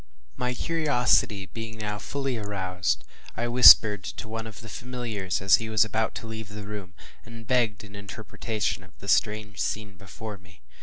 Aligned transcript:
My 0.35 0.55
curiosity 0.55 1.45
being 1.45 1.77
now 1.77 1.99
fully 1.99 2.35
aroused, 2.35 3.03
I 3.37 3.47
whispered 3.47 4.03
to 4.05 4.27
one 4.27 4.47
of 4.47 4.61
the 4.61 4.67
familiars, 4.67 5.43
as 5.43 5.57
he 5.57 5.69
was 5.69 5.85
about 5.85 6.15
to 6.15 6.25
leave 6.25 6.49
the 6.49 6.65
room, 6.65 6.95
and 7.23 7.45
begged 7.45 7.83
an 7.83 7.95
interpretation 7.95 8.83
of 8.83 8.97
the 8.97 9.07
strange 9.07 9.59
scene 9.59 9.97
before 9.97 10.39
me. 10.39 10.63